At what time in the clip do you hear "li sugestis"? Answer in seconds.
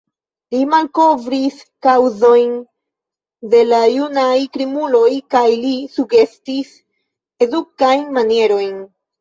5.67-6.73